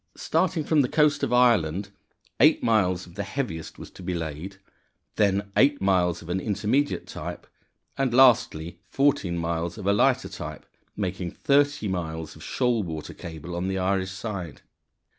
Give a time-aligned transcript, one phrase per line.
[0.17, 1.89] Starting from the coast of Ireland,
[2.39, 4.57] eight miles of the heaviest was to be laid,
[5.15, 7.45] then eight miles of an intermediate type,
[7.99, 10.65] and lastly fourteen miles of a lighter type,
[10.97, 14.61] making thirty miles of shoal water cable on the Irish side.